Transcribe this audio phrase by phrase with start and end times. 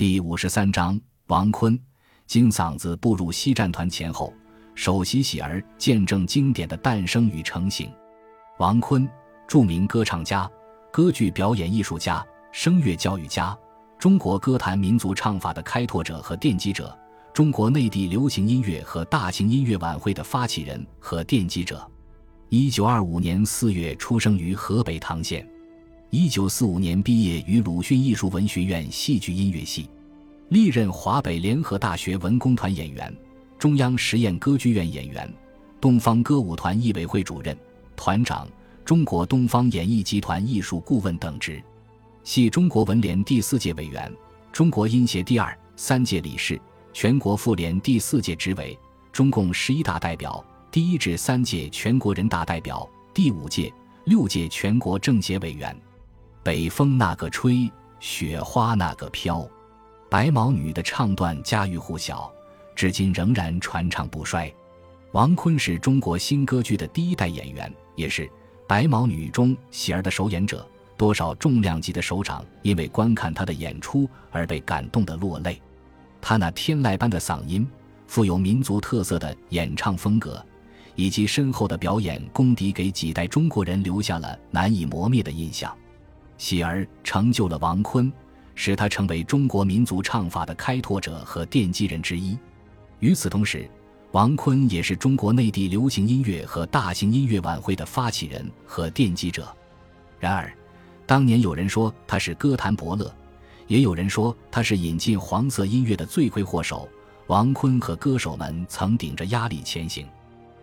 [0.00, 1.78] 第五十三章，王坤
[2.26, 4.32] 金嗓子步入西战团前后，
[4.74, 7.92] 首席喜儿见证经典的诞生与成型。
[8.58, 9.06] 王坤，
[9.46, 10.50] 著名歌唱家、
[10.90, 13.54] 歌剧表演艺术家、声乐教育家，
[13.98, 16.98] 中国歌坛民族唱法的开拓者和奠基者，
[17.34, 21.86] 中国内地流行音乐和大型音乐晚会的发起人和奠基者。
[22.48, 25.46] 一九二五年四月出生于河北唐县。
[26.12, 29.88] 一九四五年毕业于鲁迅艺术文学院戏剧音乐系，
[30.48, 33.16] 历任华北联合大学文工团演员、
[33.56, 35.32] 中央实验歌剧院演员、
[35.80, 37.56] 东方歌舞团艺委会主任、
[37.94, 38.48] 团长、
[38.84, 41.62] 中国东方演艺集团艺术顾问等职，
[42.24, 44.12] 系中国文联第四届委员、
[44.52, 46.60] 中国音协第二、三届理事、
[46.92, 48.76] 全国妇联第四届执委、
[49.12, 52.84] 中共十一大代表、第一至三届全国人大代表、
[53.14, 53.72] 第五届、
[54.06, 55.72] 六届全国政协委员。
[56.50, 59.48] 北风那个吹，雪花那个飘，
[60.08, 62.28] 白毛女的唱段家喻户晓，
[62.74, 64.52] 至今仍然传唱不衰。
[65.12, 68.26] 王坤是中国新歌剧的第一代演员，也是
[68.66, 70.66] 《白毛女》中喜儿的首演者。
[70.96, 75.62] 多少重量级的首长因为观看他的演出而被感动得落泪。
[76.20, 77.64] 他那天籁般的嗓音、
[78.08, 80.44] 富有民族特色的演唱风格，
[80.96, 85.72] 以及深厚的表演功底，给几代中国人留下了难以磨灭的印象。
[86.40, 88.10] 喜儿成就了王坤，
[88.54, 92.36] 使他成为中国民族唱法的开拓者和奠基人之一。
[93.00, 93.68] 与此同时，
[94.12, 99.54] 王坤也是中国内地流行音乐和大型音乐晚会的发起人和奠基者。
[100.18, 100.50] 然而，
[101.04, 103.14] 当年有人说他是歌坛伯乐，
[103.66, 106.88] 也有人说他是引进黄色音乐的罪魁祸首。
[107.26, 110.06] 王坤和歌手们曾顶着压力前行，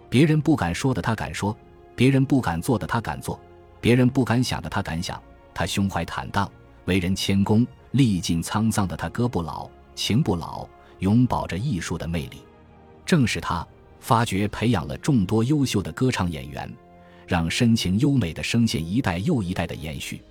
[0.09, 1.55] 别人不敢说的他敢说，
[1.95, 3.39] 别人不敢做的他敢做，
[3.79, 5.21] 别人不敢想的他敢想。
[5.57, 6.47] 他胸怀坦荡，
[6.85, 10.67] 为人谦恭，历尽沧桑的他歌不老，情不老，
[10.99, 12.43] 永葆着艺术的魅力。
[13.03, 13.67] 正是他
[13.99, 16.71] 发掘、培养了众多优秀的歌唱演员，
[17.25, 20.21] 让深情优美的声线一代又一代的延续。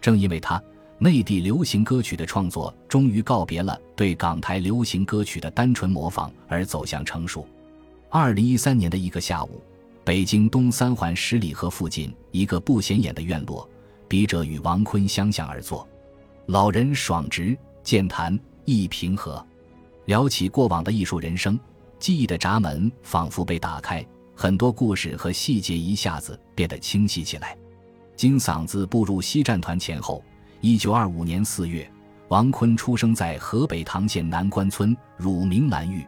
[0.00, 0.60] 正因为他，
[0.98, 7.46] 内地流行歌曲的创作终于告别了对港台流行歌曲的单纯模仿，而走向成熟。
[8.10, 9.62] 二零一三年的一个下午，
[10.02, 13.68] 北京东三环十里河附近一个不显眼的院落。
[14.08, 15.86] 笔者与王坤相向而坐，
[16.46, 19.44] 老人爽直，健谈亦平和，
[20.06, 21.58] 聊起过往的艺术人生，
[21.98, 24.04] 记忆的闸门仿佛被打开，
[24.34, 27.56] 很多故事和细节一下子变得清晰起来。
[28.16, 30.22] 金嗓子步入西战团前后，
[30.60, 31.90] 一九二五年四月，
[32.28, 36.06] 王坤出生在河北唐县南关村，乳名兰玉。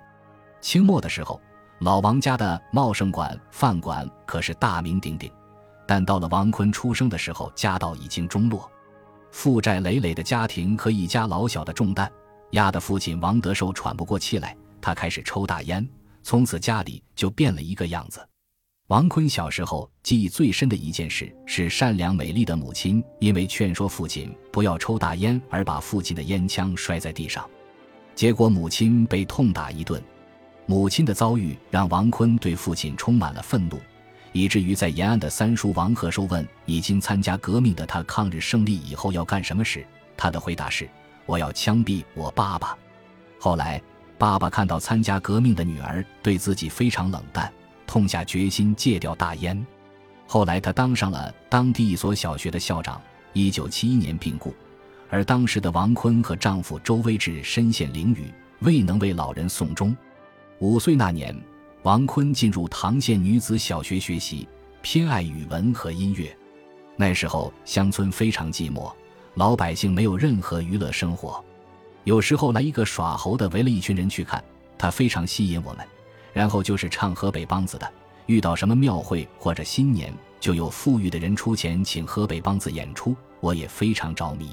[0.61, 1.41] 清末的时候，
[1.81, 5.31] 老王家的茂盛馆饭馆可是大名鼎鼎。
[5.87, 8.71] 但到了王坤出生的时候，家道已经中落，
[9.31, 12.11] 负债累累的家庭和一家老小的重担，
[12.51, 14.57] 压得父亲王德寿喘不过气来。
[14.81, 15.89] 他开始抽大烟，
[16.23, 18.21] 从此家里就变了一个样子。
[18.89, 27.49] 王坤小时候记忆最深的一件事，是善良美丽的母亲因为劝说父亲不要抽大烟，而把父亲的烟枪摔在地上，
[28.15, 30.01] 结果母亲被痛打一顿。
[30.67, 33.81] 母亲的遭遇让王坤对父亲充满了愤怒。
[34.37, 39.83] 以至于在延安的三叔王贺寿问已经参加革命的他抗日胜利以后要干什么时，
[40.15, 40.87] 他的回答是
[41.25, 42.77] ：“我要枪毙我爸爸。”
[43.41, 43.81] 后来，
[44.19, 47.51] 爸爸看到参加革命的女儿对自己非常冷淡，
[47.87, 49.67] 痛下决心戒掉大烟。
[50.27, 53.01] 后来，他当上了当地一所小学的校长。
[53.33, 54.55] 一九七一年病故，
[55.09, 59.97] 而当时的王坤和丈夫周威志身陷囹圄，未能为老人送终。
[60.59, 61.35] 五岁那年。
[61.87, 64.49] 王坤进入唐县女子小学学习，
[64.83, 66.37] 偏爱语文和音乐。
[66.97, 68.93] 那时候乡村非常寂寞，
[69.35, 71.41] 老百姓没有任何娱乐生活。
[72.03, 74.43] 有时候来一个耍猴的，围了一群人去看，
[74.77, 75.87] 他非常吸引我们。
[76.33, 77.89] 然后就是唱河北梆子的，
[78.27, 84.51] 遇到什么庙会或者新年，就有富裕的人出钱请河北梆子演出，我也非常着迷。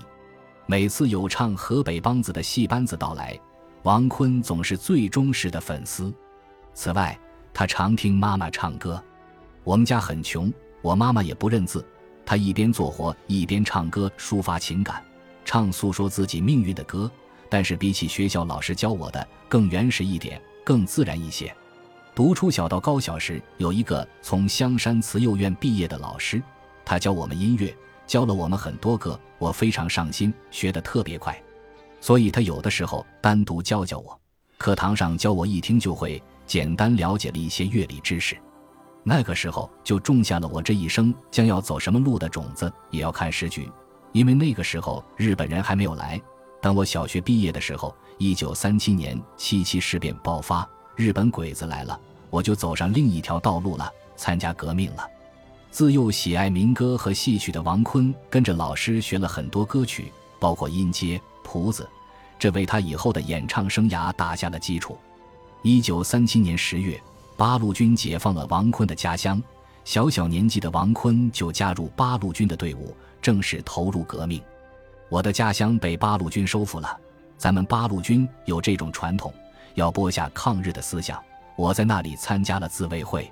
[0.67, 3.35] 每次有唱河北梆子的戏班子到来，
[3.81, 6.13] 王坤总是最忠实的粉丝。
[6.75, 7.15] 此外，
[7.53, 9.01] 他常听妈妈唱歌。
[9.63, 10.51] 我们家很穷，
[10.81, 11.85] 我妈妈也不认字。
[12.25, 15.03] 她一边做活一边唱歌，抒发情感，
[15.45, 17.09] 唱诉说自己命运的歌。
[17.49, 21.53] 但是比起学校老师教我的，更原始一点，更自然一些。
[22.15, 26.41] 读初小到高小时，有一个从香山慈幼院毕业的老师，
[26.83, 27.75] 他教我们音乐，
[28.07, 31.39] 教了我们很多歌，我非常上心，学得特别快。
[32.01, 34.19] 所以他有的时候单独教教我，
[34.57, 36.21] 课堂上教我一听就会。
[36.45, 38.37] 简单了解了一些乐理知识，
[39.03, 42.71] 那个时候就种下了我这一生将要走什么路的种子。
[42.89, 43.69] 也要看时局，
[44.11, 46.21] 因为那个时候日本人还没有来，
[46.61, 51.99] 当我小学毕业的时候，一九三七年七七事变爆发，日本鬼子来了，
[52.29, 55.07] 我就走上另一条道路了，参加革命了。
[55.71, 61.89] 自幼喜爱民歌和戏曲的王坤，跟着老师学了很多歌曲，包括音阶、谱子，
[62.37, 64.97] 这为他以后的演唱生涯打下了基础。
[65.65, 67.01] 一九三七年十月，
[67.37, 69.41] 八路军解放了王坤的家乡，
[69.85, 74.41] 小小年纪的王坤就加入八路军的队伍，正式投入革命。
[75.07, 76.99] 我的家乡被八路军收复了，
[77.37, 79.33] 咱们八路军有这种传统，
[79.75, 81.17] 要播下抗日的思想。
[81.55, 83.31] 我在那里参加了自卫会，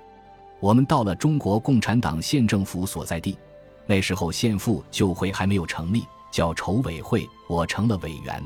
[0.58, 3.36] 我们到了中国共产党县政府所在地，
[3.84, 8.42] 那时候县妇救会还没有成立，叫筹委会，我成了委员。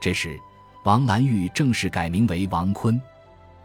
[0.00, 0.40] 这时，
[0.84, 2.98] 王兰玉正式改名为王坤。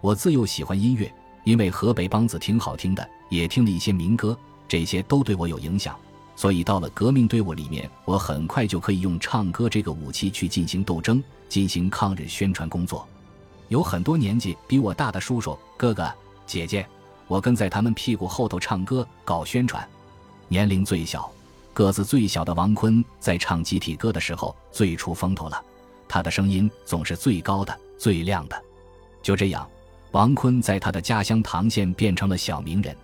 [0.05, 1.11] 我自幼喜欢音乐，
[1.45, 4.37] 因为河北梆子挺好听的，也听了一些民歌，
[4.67, 5.97] 这些都对我有影响。
[6.35, 13.07] 所以到了革命队伍里面，我很快就可以用唱歌这个武器去进行斗争，进行抗日宣传工作。
[13.69, 16.07] 有很多年纪比我大的叔叔、哥哥、
[16.45, 16.85] 姐姐，
[17.25, 19.83] 我跟在他们屁股后头唱歌搞宣传。
[20.47, 21.27] 年龄最小、
[21.73, 25.59] 个子最小的王坤在唱集体歌的时候最出风头了，
[26.07, 28.63] 他的声音总是最高的、最亮的。
[29.23, 29.67] 就这样，
[30.15, 32.95] 王坤在他的家乡唐县变成了小名人。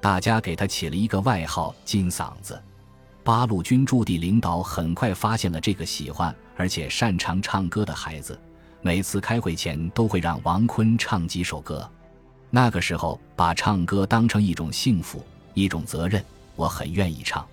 [0.00, 2.58] 大家给他起了一个外号“金嗓子”。
[3.22, 8.40] 八路军驻地领导很快发现了这个喜欢而且擅长唱歌的孩子，
[8.80, 11.86] 每次开会前都会让王坤唱几首歌。
[12.48, 15.22] 那个时候把唱歌当成一种幸福、
[15.52, 16.24] 一种责任，
[16.56, 17.46] 我很愿意唱。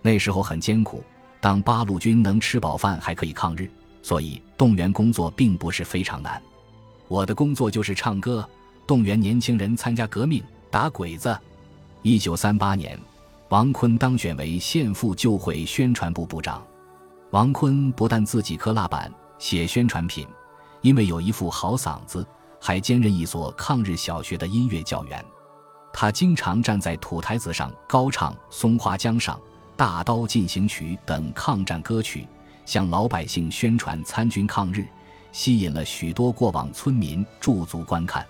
[0.00, 1.04] 那时候很艰苦，
[1.42, 3.70] 当八路军能吃饱饭还可以抗日，
[4.02, 6.40] 所以动员工作并不是非常难。
[7.10, 8.48] 我的工作就是唱歌，
[8.86, 10.40] 动员年轻人参加革命，
[10.70, 11.36] 打鬼子。
[12.02, 12.96] 一九三八年，
[13.48, 16.64] 王坤当选为县妇救会宣传部部长。
[17.30, 20.24] 王坤不但自己刻蜡板、写宣传品，
[20.82, 22.24] 因为有一副好嗓子，
[22.60, 25.24] 还兼任一所抗日小学的音乐教员。
[25.92, 29.34] 他经常站在土台子上高唱《松花江上》
[29.76, 32.24] 《大刀进行曲》等抗战歌曲，
[32.64, 34.86] 向老百姓宣传参军抗日，
[35.32, 38.26] 吸引了许多过往村民驻足观看。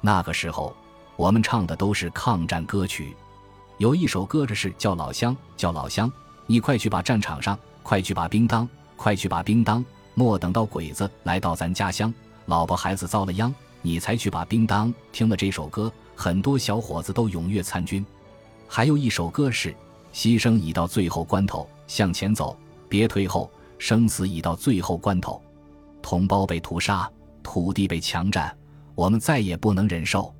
[0.00, 0.74] 那个时候。
[1.14, 3.14] 我们唱的都是抗战歌曲，
[3.76, 6.10] 有一首歌这是叫老乡，叫老乡，
[6.46, 8.66] 你快去把战场上，快去把兵当，
[8.96, 9.84] 快去把兵当，
[10.14, 12.12] 莫等到鬼子来到咱家乡，
[12.46, 14.92] 老婆孩子遭了殃，你才去把兵当。
[15.12, 18.04] 听了这首歌，很多小伙子都踊跃参军。
[18.66, 19.72] 还有一首歌是
[20.14, 22.56] 牺牲已到最后关头，向前走，
[22.88, 23.48] 别退后，
[23.78, 25.40] 生死已到最后关头，
[26.02, 27.10] 同胞被屠杀，
[27.42, 28.54] 土地被强占，
[28.94, 30.34] 我们再也不能忍受。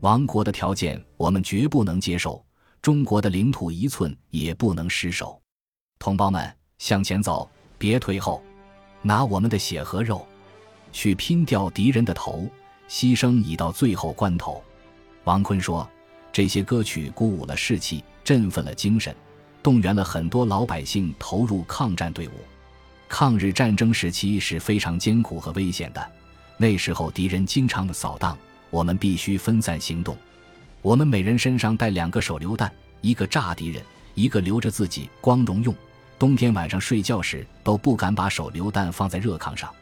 [0.00, 2.40] 亡国的条件，我们绝不能接受；
[2.80, 5.40] 中国的领土一寸也不能失守。
[5.98, 8.40] 同胞们，向前走，别退后，
[9.02, 10.24] 拿我们的血和肉，
[10.92, 12.46] 去拼掉敌人的头，
[12.88, 14.62] 牺牲已到最后关头。
[15.24, 15.88] 王坤说
[16.32, 19.14] ：“这些歌曲鼓舞了士气，振奋了精神，
[19.62, 22.32] 动员了很多老百姓投入抗战队伍。
[23.08, 26.12] 抗日战争时期是非常艰苦和危险的，
[26.56, 28.36] 那时候敌人经常的扫荡。”
[28.70, 30.14] 我们必须分散行动。
[30.82, 32.70] 我们每人身上带两个手榴弹，
[33.00, 33.82] 一个炸敌人，
[34.14, 35.74] 一个留着自己光荣用。
[36.18, 39.72] 冬天晚上睡觉时都不敢把手榴弹放在热炕上。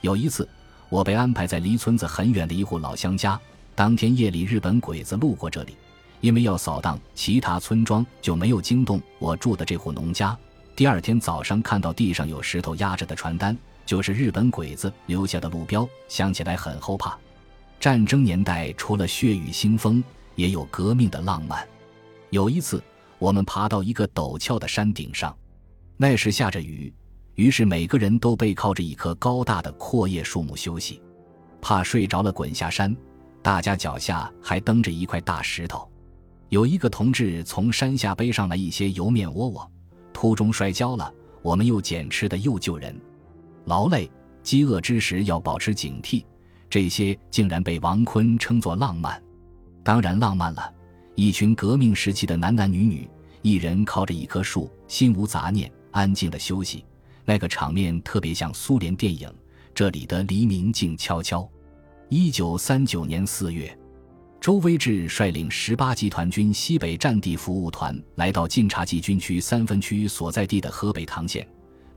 [0.00, 0.48] 有一次，
[0.88, 3.40] 我被安排在离村子很远的一户老乡家。
[3.76, 5.76] 当天夜里，日本鬼子路过这里，
[6.20, 10.36] 因为要扫荡其他村庄，就没有惊动我住的这户农家。
[10.76, 17.16] 第二天早上，看到地上有石头压着的传单，就是日本鬼子留下的路标，想起来很后怕。
[17.78, 20.02] 战争年代，除了血雨腥风，
[20.34, 21.64] 也有革命的浪漫。
[22.30, 22.82] 有一次，
[23.20, 25.36] 我们爬到一个陡峭的山顶上，
[25.96, 26.92] 那时下着雨，
[27.36, 31.00] 于是每个人都背靠着一棵高大的阔叶树木休息，
[31.60, 32.94] 怕睡着了滚下山。
[33.42, 35.88] 大家脚下还蹬着一块大石头。
[36.48, 39.70] 有一个同志从山下背上来一些油面窝窝，
[40.14, 41.12] 途中摔跤了。
[41.42, 42.98] 我们又捡吃的，又救人。
[43.66, 44.10] 劳累、
[44.42, 46.24] 饥饿之时要保持警惕。
[46.70, 49.22] 这些竟然被王坤称作浪漫，
[49.82, 50.72] 当然浪漫了。
[51.14, 53.08] 一群革命时期的男男女女，
[53.42, 56.84] 一人靠着一棵树，心无杂念，安静的休息。
[57.26, 59.30] 那个场面特别像苏联电影。
[59.74, 61.46] 这里的黎明静悄悄。
[62.08, 63.76] 一九三九年四月，
[64.44, 71.48] 周威志率领十八集团军西北战地服务团来到晋察冀军区三分区所在地的河北唐县。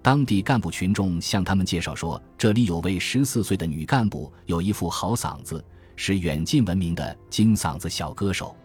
[0.01, 5.62] 当地干部群众向他们介绍说，这里有位十四岁的女干部，有一副好嗓子，
[5.98, 8.56] 是远近闻名的金嗓子小歌手。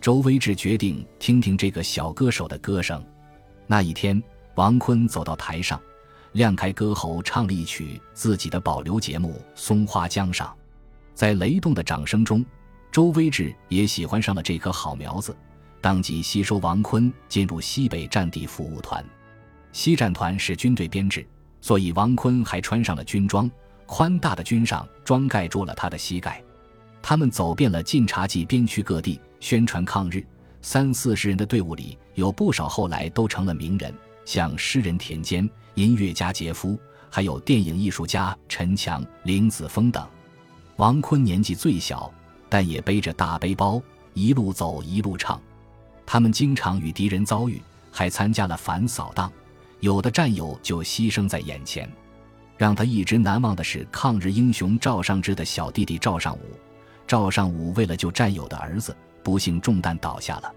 [0.00, 3.00] 周威志决定听听这个小歌手的歌声。
[3.68, 4.20] 那一天，
[4.56, 5.80] 王坤走到台上，
[6.32, 10.48] 亮开歌喉唱了一曲自己的保留节目《松花江上》。
[11.14, 12.44] 在雷动的掌声中，
[12.92, 15.36] 周威志也喜欢上了这棵好苗子，
[15.80, 19.04] 当即吸收王坤进入西北战地服务团。
[19.72, 21.24] 西战团是军队编制，
[21.60, 23.48] 所以王坤还穿上了军装，
[23.86, 26.42] 宽大的军上装盖住了他的膝盖。
[27.00, 30.24] 他们走遍了晋察冀边区各地，宣传抗日。
[30.62, 33.94] 三四十人的队伍里，有不少后来都成了名人，
[34.26, 36.78] 像诗人田间、音乐家杰夫，
[37.08, 40.06] 还有电影艺术家陈强、林子峰等。
[40.76, 42.12] 王坤年纪最小，
[42.50, 43.80] 但也背着大背包，
[44.12, 45.40] 一路走一路唱。
[46.04, 49.32] 他们经常与敌人遭遇，还参加了反扫荡，
[49.78, 51.88] 有的战友就牺牲在眼前。
[52.58, 56.40] 让他一直难忘的是抗日英雄赵尚志的小弟弟赵尚武。
[57.06, 60.52] 赵尚武为了救战友的儿子，不幸中弹倒下了。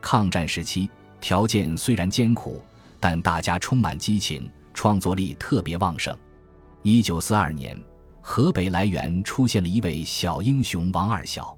[0.00, 0.90] 抗战时期，
[1.20, 2.62] 条件虽然艰苦，
[3.00, 6.14] 但大家充满激情，创作力特别旺盛。
[6.82, 7.80] 一九四二年，
[8.30, 11.56] 河北涞源出现了一位小英雄王二小。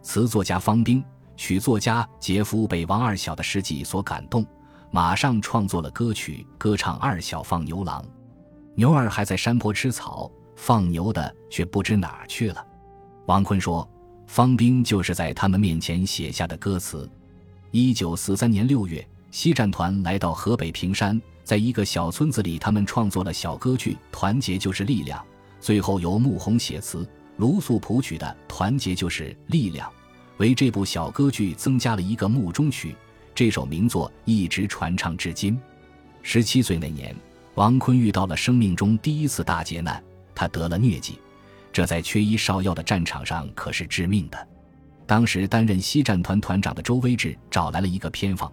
[0.00, 1.04] 词作家方冰、
[1.36, 4.46] 曲作家杰夫被王二小的事迹所感动，
[4.92, 8.02] 马上创作了歌曲，歌唱二小放牛郎。
[8.76, 12.64] 牛儿还在山坡吃草，放牛的却不知哪儿去了。
[13.26, 13.86] 王坤说
[14.28, 17.10] ：“方冰就是在他们面前写下的歌词。”
[17.72, 25.18] 一九四三年六月，西战团来到河北平山，在一个小村子里，他们创作了小歌剧《团结就是力量》，
[25.64, 29.88] 最后由穆弘写词、卢素谱曲的《团结就是力量》，
[30.36, 32.94] 为这部小歌剧增加了一个幕中曲。
[33.34, 35.58] 这首名作一直传唱至今。
[36.20, 37.16] 十七岁那年，
[37.54, 40.04] 王坤遇到了生命中第一次大劫难，
[40.34, 41.18] 他得了疟疾。
[41.72, 44.48] 这在缺医少药的战场上可是致命的。
[45.06, 48.52] 当时担任西战团团长的周威志找来了一个偏方，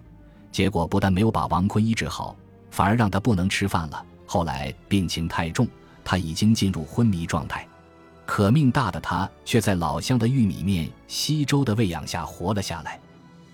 [0.50, 2.38] 结果不但没有把王坤医治好，
[2.70, 4.02] 反而让他不能吃饭了。
[4.26, 5.68] 后来病情太重，
[6.04, 7.68] 他已经进入昏迷状态。
[8.26, 13.00] 可命大的他却在老乡的玉米面稀粥的喂养下活了下来。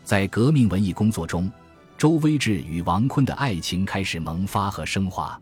[0.04, 1.52] 在革命文艺工作中，
[1.98, 5.40] 周威志与王坤的爱情开始萌发和升华。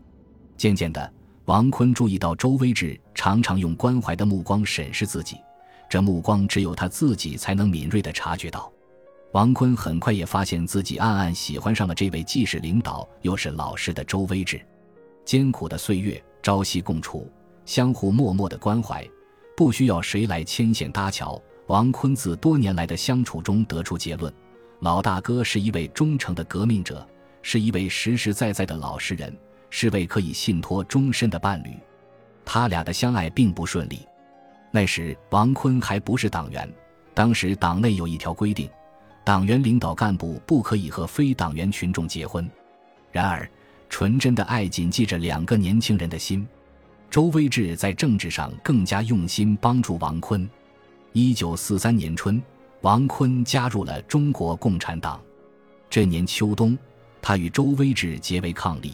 [0.56, 1.12] 渐渐的。
[1.44, 5.36] 王坤注意到周威志常常用关怀的目光审视自己，
[5.88, 8.68] 这目光只有他自己才能敏锐地察觉到。
[9.30, 14.60] 王坤很快也发现自己暗暗喜欢上了这位既是领导又是老师的周威志。
[15.24, 17.28] 艰苦的岁月，朝夕共处，
[17.64, 19.04] 相互默默的关怀，
[19.56, 21.42] 不需要谁来牵线搭桥。
[21.66, 24.32] 王坤自多年来的相处中得出结论：
[24.78, 27.04] 老大哥是一位忠诚的革命者，
[27.42, 29.36] 是一位实实在在的老实人。
[29.70, 31.70] 是位可以信托终身的伴侣，
[32.44, 34.06] 他俩的相爱并不顺利。
[34.70, 36.72] 那时王坤还不是党员，
[37.12, 38.70] 当时党内有一条规定，
[39.24, 42.48] 党员领导干部不可以和非党员群众结婚。
[43.10, 43.50] 然而，
[43.88, 46.46] 纯真的爱紧记着两个年轻人的心。
[47.10, 50.48] 周威志在政治上更加用心帮助王坤。
[51.12, 52.42] 一九四三年春，
[52.82, 55.20] 王坤加入了中国共产党。
[55.88, 56.76] 这年秋冬，
[57.22, 58.92] 他与周威志结为伉俪。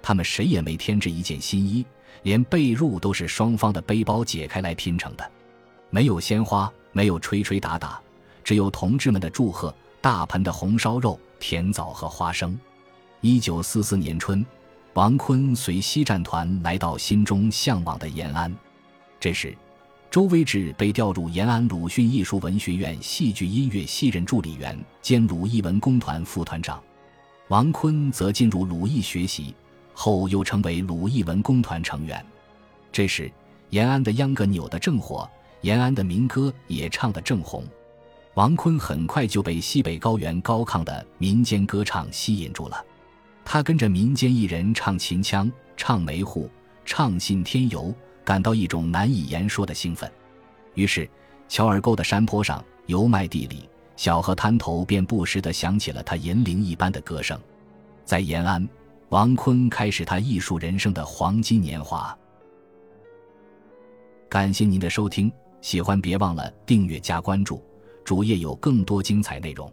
[0.00, 1.84] 他们谁也没添置一件新衣，
[2.22, 5.30] 连被褥都是双方的背包解开来拼成的。
[5.90, 8.00] 没有鲜花，没有吹吹打打，
[8.44, 12.56] 只有同志们的祝贺、大盆的红烧肉、甜枣和花生。
[13.20, 14.46] 一九四四年春，
[14.94, 18.54] 王坤随西战团来到心中向往的延安。
[19.18, 19.56] 这时，
[20.08, 26.80] 周威志被调入延安鲁迅艺术文学院戏剧音乐系任助理员兼鲁艺文工团副团长，
[27.48, 29.52] 王坤则进入鲁艺学习。
[29.92, 32.24] 后又成为鲁艺文工团成员。
[32.92, 33.28] 这时，
[33.70, 35.28] 延安的秧歌扭得正火，
[35.62, 37.64] 延安的民歌也唱得正红。
[38.34, 42.84] 王坤很快就被西北高原高亢的民间歌唱吸引住了。
[43.50, 46.50] 他跟着民间艺人唱秦腔、唱梅户、
[46.84, 50.12] 唱信天游，感到一种难以言说的兴奋。
[50.74, 51.08] 于是，
[51.48, 57.40] 乔尔沟的山坡上、油麦地里、小河滩头，便不时地响起了他银铃一般的歌声。
[58.04, 58.68] 在延安。
[59.08, 62.14] 王坤开始他艺术人生的黄金年华。
[64.28, 67.64] 感谢您的收听，喜欢别忘了订阅加关注，
[68.04, 69.72] 主页有更多精彩内容。